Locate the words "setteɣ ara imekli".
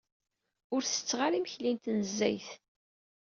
0.85-1.71